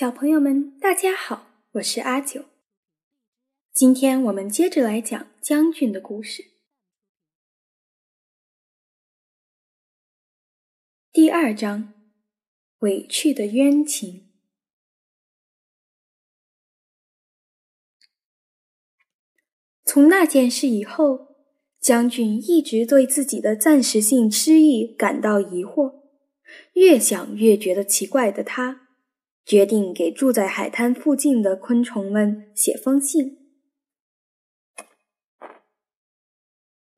[0.00, 2.46] 小朋友们，大家好，我是阿九。
[3.70, 6.52] 今天我们接着来讲将军的故事。
[11.12, 11.92] 第二章：
[12.78, 14.30] 委屈的冤情。
[19.84, 21.36] 从那件事以后，
[21.78, 26.00] 将军一直对自己的暂时性失忆感到疑惑，
[26.72, 28.79] 越想越觉得奇怪的他。
[29.50, 33.36] 决定给住在海滩附近的昆虫们写封信。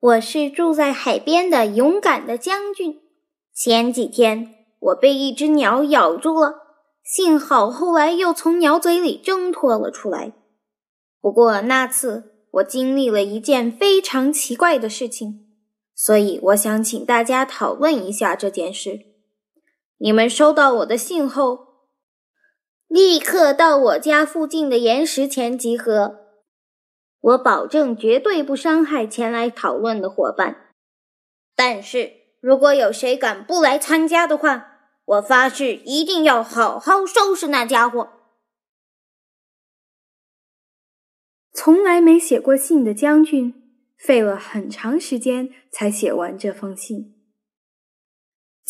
[0.00, 2.98] 我是住在海边的勇敢的将军。
[3.54, 6.56] 前几天我被一只鸟咬住了，
[7.04, 10.32] 幸好后来又从鸟嘴里挣脱了出来。
[11.20, 15.46] 不过那次我经历了一件非常奇怪的事情，
[15.94, 18.98] 所以我想请大家讨论一下这件事。
[19.98, 21.69] 你们收到我的信后。
[22.90, 26.26] 立刻到我家附近的岩石前集合，
[27.20, 30.74] 我保证绝对不伤害前来讨论的伙伴。
[31.54, 34.72] 但是如果有谁敢不来参加的话，
[35.04, 38.10] 我发誓一定要好好收拾那家伙。
[41.52, 43.54] 从来没写过信的将军，
[43.96, 47.19] 费了很长时间才写完这封信。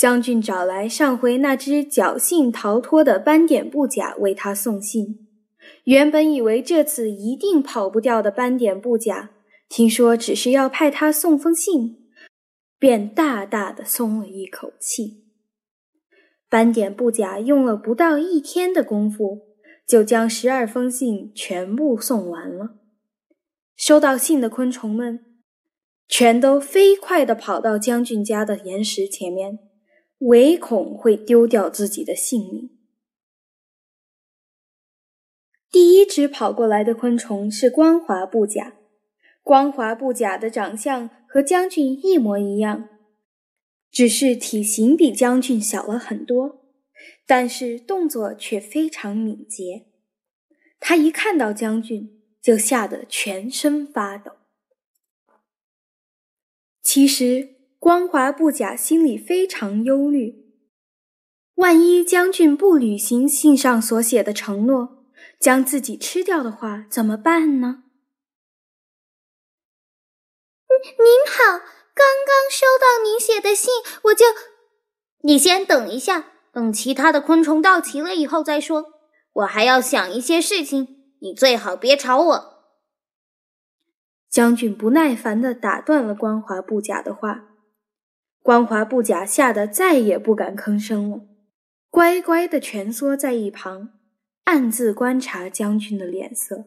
[0.00, 5.28] 将军找来上回那只侥幸逃脱的斑点布甲为他送信。
[5.84, 9.28] 原本以为这次一定跑不掉的斑点布甲，
[9.68, 11.98] 听说只是要派他送封信，
[12.78, 15.26] 便大大的松了一口气。
[16.48, 19.40] 斑点布甲用了不到一天的功夫，
[19.86, 22.76] 就将十二封信全部送完了。
[23.76, 25.20] 收到信的昆虫们，
[26.08, 29.58] 全都飞快地跑到将军家的岩石前面。
[30.20, 32.70] 唯恐会丢掉自己的性命。
[35.70, 38.76] 第一只跑过来的昆虫是光滑布甲。
[39.42, 42.88] 光滑布甲的长相和将军一模一样，
[43.90, 46.66] 只是体型比将军小了很多，
[47.26, 49.86] 但是动作却非常敏捷。
[50.78, 54.32] 他一看到将军，就吓得全身发抖。
[56.82, 57.59] 其实。
[57.80, 60.52] 光滑布甲心里非常忧虑，
[61.54, 65.06] 万一将军不履行信上所写的承诺，
[65.40, 67.84] 将自己吃掉的话，怎么办呢？
[70.68, 71.58] 您好，
[71.94, 74.26] 刚刚收到您写的信，我就……
[75.22, 78.92] 你先等一下，等其他的昆虫到齐了以后再说。
[79.32, 82.64] 我还要想一些事情，你最好别吵我。
[84.28, 87.46] 将军不耐烦地打断了光华不假的话。
[88.42, 91.26] 光滑布甲吓得再也不敢吭声了，
[91.90, 93.90] 乖乖地蜷缩在一旁，
[94.44, 96.64] 暗自观察将军的脸色。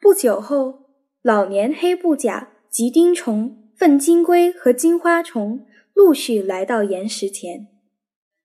[0.00, 0.90] 不久后，
[1.22, 7.68] 老年黑布甲、吉丁虫、粪金龟和金花虫陆续来到岩石前，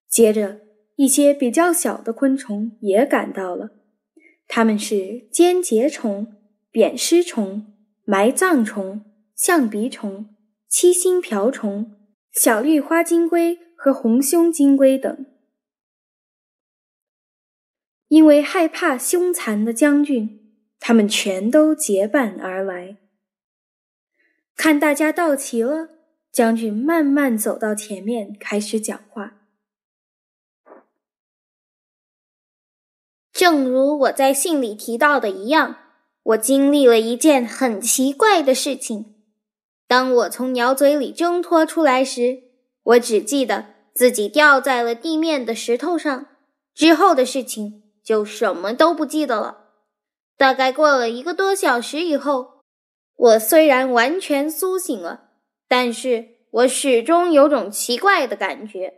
[0.08, 0.60] 接着
[0.98, 3.72] 一些比较小的昆虫也赶到了，
[4.48, 6.36] 它们是尖节虫、
[6.72, 7.74] 扁虱虫、
[8.04, 10.36] 埋葬虫、象鼻虫。
[10.70, 11.98] 七星瓢虫、
[12.32, 15.26] 小绿花金龟和红胸金龟等，
[18.08, 22.98] 因为害怕凶残的将军，他们全都结伴而来。
[24.56, 25.90] 看大家到齐了，
[26.32, 29.48] 将军慢慢走到前面，开始讲话。
[33.34, 35.78] 正如我在信里提到的一样，
[36.22, 39.16] 我经历了一件很奇怪的事情。
[39.90, 42.44] 当我从鸟嘴里挣脱出来时，
[42.84, 46.28] 我只记得自己掉在了地面的石头上。
[46.76, 49.72] 之后的事情就什么都不记得了。
[50.38, 52.66] 大概过了一个多小时以后，
[53.16, 55.32] 我虽然完全苏醒了，
[55.68, 58.94] 但是我始终有种奇怪的感觉。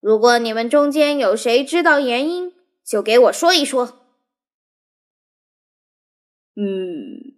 [0.00, 4.06] 如果你们中间有谁知道原因，就给我说一说。
[6.56, 7.29] 嗯。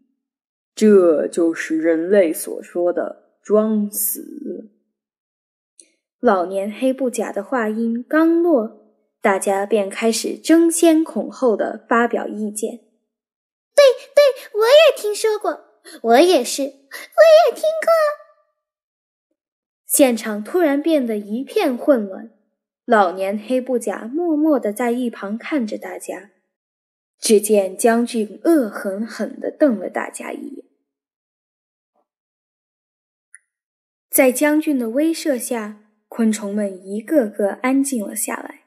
[0.82, 4.72] 这就是人类所说的“装死”。
[6.18, 8.84] 老年黑布甲的话音刚落，
[9.20, 12.78] 大家便开始争先恐后的发表意见。
[13.76, 14.24] 对对，
[14.54, 15.66] 我也听说过，
[16.02, 17.92] 我也是，我也听过。
[19.86, 22.32] 现场突然变得一片混乱。
[22.84, 26.32] 老年黑布甲默默的在一旁看着大家。
[27.20, 30.61] 只见将军恶狠狠地瞪了大家一眼，
[34.12, 38.64] 在将军的威慑下，昆虫们一个个安静了下来。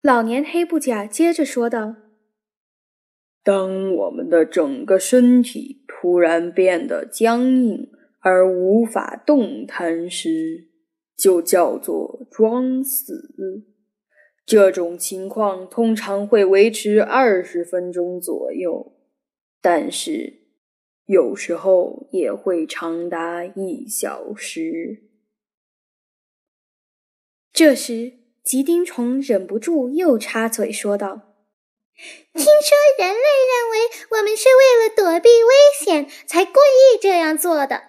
[0.00, 1.96] 老年黑布甲接着说道
[3.44, 10.70] ：“当我们的整个身体突然变得僵硬而无法动弹时，
[11.14, 13.28] 就叫做装死。
[14.46, 18.94] 这种情况通常会维持二十分钟左右，
[19.60, 20.39] 但是
[21.10, 25.02] 有时候也会长达一小时。”
[27.52, 31.34] 这时，吉丁虫忍不住又插嘴说道
[32.32, 37.82] ：“听说人类认为我们是为了躲避危险才故意这样做的。”“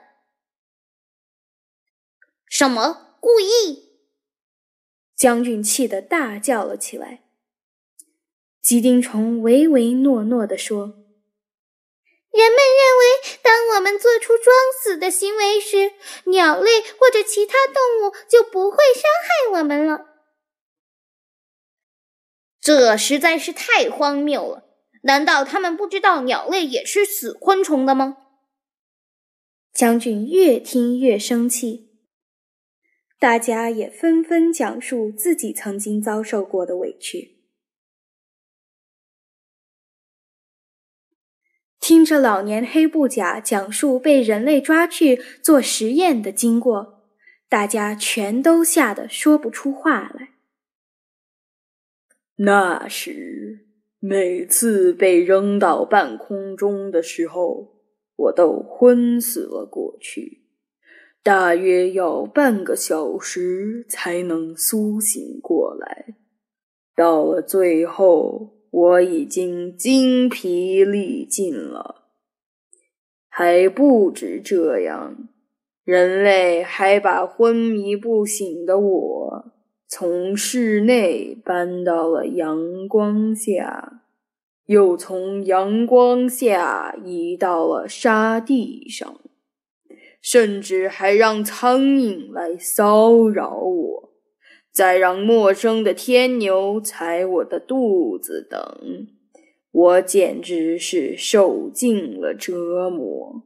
[2.49, 3.99] 什么故意？”
[5.15, 7.21] 将军气得大叫了起来。
[8.63, 11.00] 吉丁虫唯唯诺诺地说。
[12.31, 15.91] 人们认为，当我们做出装死的行为时，
[16.25, 20.05] 鸟类或者其他动物就不会伤害我们了。
[22.61, 24.63] 这实在是太荒谬了！
[25.03, 28.17] 难道他们不知道鸟类也是死昆虫的吗？
[29.73, 31.89] 将军越听越生气，
[33.19, 37.40] 大家也纷纷讲述自己曾经遭受过的委屈。
[41.91, 47.01] 听着老年黑布甲讲述被人类抓去做实验的经过，
[47.49, 50.29] 大家全都吓得说不出话来。
[52.37, 53.65] 那时，
[53.99, 57.81] 每次被扔到半空中的时候，
[58.15, 60.45] 我都昏死了过去，
[61.21, 66.15] 大约要半个小时才能苏醒过来。
[66.95, 68.60] 到了最后。
[68.71, 72.05] 我已经精疲力尽了，
[73.27, 75.27] 还不止这样，
[75.83, 79.45] 人类还把昏迷不醒的我
[79.89, 84.01] 从室内搬到了阳光下，
[84.67, 89.19] 又从阳光下移到了沙地上，
[90.21, 94.10] 甚至还让苍蝇来骚扰我。
[94.71, 99.07] 再让陌生的天牛踩我的肚子等，
[99.71, 103.43] 我简直是受尽了折磨。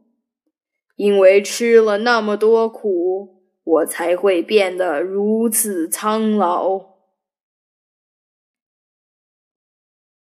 [0.95, 6.95] 因为吃了那么多苦，我才会变得如此苍老。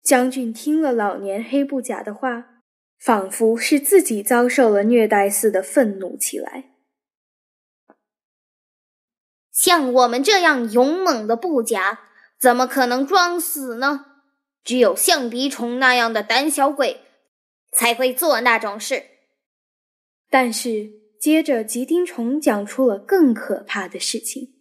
[0.01, 2.61] 将军听了老年黑布甲的话，
[2.99, 6.72] 仿佛是自己遭受了虐待似的，愤怒起来。
[9.53, 12.09] 像我们这样勇猛的布甲，
[12.39, 14.07] 怎么可能装死呢？
[14.63, 17.05] 只有象鼻虫那样的胆小鬼
[17.71, 19.03] 才会做那种事。
[20.29, 20.89] 但是，
[21.19, 24.55] 接着吉丁虫讲出了更可怕的事情。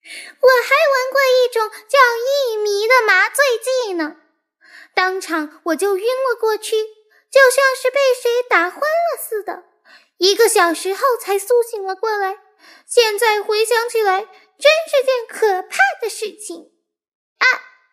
[0.00, 4.16] 我还闻过一种叫一迷的麻醉剂呢，
[4.94, 6.76] 当场我就晕了过去，
[7.30, 9.64] 就像是被谁打昏了似的。
[10.18, 12.38] 一个小时后才苏醒了过来，
[12.86, 16.72] 现在回想起来，真是件可怕的事情。
[17.38, 17.46] 啊，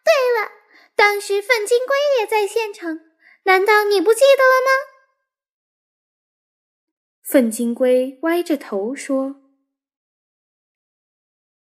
[0.04, 0.52] 对了，
[0.96, 3.00] 当时粪金龟也在现场，
[3.44, 4.72] 难道你不记得了吗？
[7.24, 9.36] 粪金龟歪着头说：“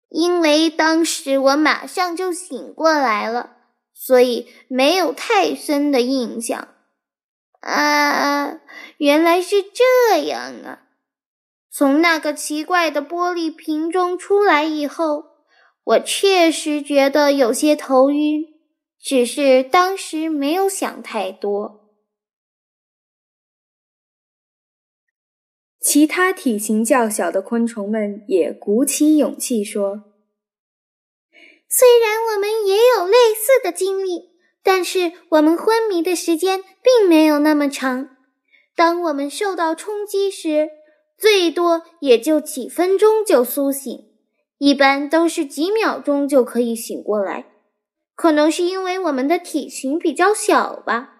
[0.10, 3.58] 因为当时我马上就醒过来了，
[3.93, 6.71] 所以没有太深的印象。”
[7.62, 8.60] 啊，
[8.98, 10.88] 原来是这样啊！
[11.72, 15.25] 从那个奇怪的玻璃瓶中出来以后，
[15.84, 18.46] 我确实觉得有些头晕，
[19.00, 21.89] 只是当时没有想太多。
[25.80, 30.03] 其他体型较小的昆虫们也鼓起勇气说
[31.70, 34.30] ：“虽然我们也有类似的经历。”
[34.63, 38.18] 但是我们昏迷的时间并没有那么长。
[38.75, 40.70] 当我们受到冲击时，
[41.18, 44.10] 最多也就几分钟就苏醒，
[44.58, 47.48] 一般都是几秒钟就可以醒过来。
[48.15, 51.18] 可能是因为我们的体型比较小吧。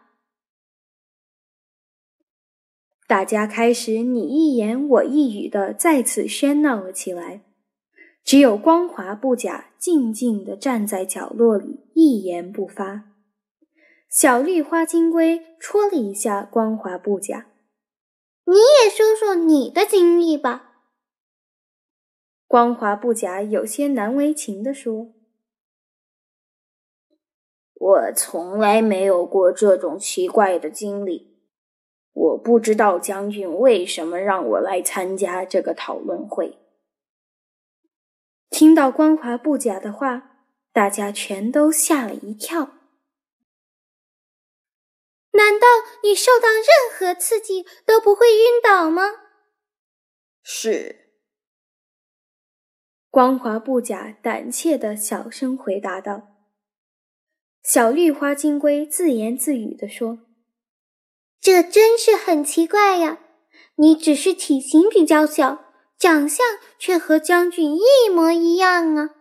[3.08, 7.42] 大家开始你一言我一语的再次喧闹了起来，
[8.24, 13.11] 只有光滑布甲静静的站在角落里，一言不发。
[14.12, 17.48] 小绿花金龟戳了一下光滑布甲
[18.44, 20.84] ，“你也说说你的经历吧。”
[22.46, 25.14] 光滑布甲有些难为情地说
[27.74, 31.38] ：“我从来没有过这种奇怪的经历，
[32.12, 36.58] 我不知道将军为什么让我来参加这个讨论会。”
[38.52, 40.32] 听听到光滑布甲的话，
[40.74, 42.81] 大家全都吓了一跳。
[45.62, 49.04] 难道你受到任何刺激都不会晕倒吗？
[50.42, 51.12] 是。
[53.12, 56.30] 光滑不假胆怯的小声回答道。
[57.62, 60.22] 小绿花金龟自言自语地说
[61.40, 63.20] ：“这真是很奇怪呀！
[63.76, 65.66] 你只是体型比较小，
[66.00, 69.12] 长相却和将军一模一样啊！”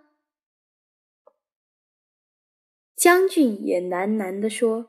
[2.97, 4.87] 将军也喃喃地说。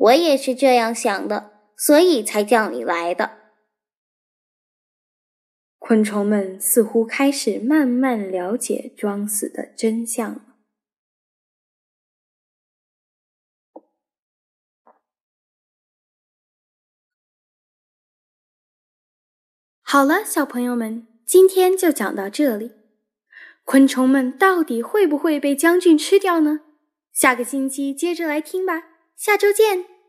[0.00, 3.38] 我也是这样想的，所以才叫你来的。
[5.78, 10.56] 昆虫们似乎开始慢慢了解装死的真相了。
[19.82, 22.72] 好了，小朋友们，今天就讲到这里。
[23.64, 26.60] 昆虫们到底会不会被将军吃掉呢？
[27.12, 28.89] 下个星期接着来听吧。
[29.20, 29.99] 下周见。